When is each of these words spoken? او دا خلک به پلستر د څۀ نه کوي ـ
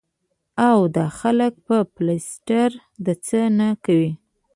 او 0.69 0.77
دا 0.95 1.05
خلک 1.19 1.53
به 1.65 1.77
پلستر 1.93 2.69
د 3.05 3.07
څۀ 3.25 3.41
نه 3.59 3.67
کوي 3.85 4.11
ـ 4.15 4.17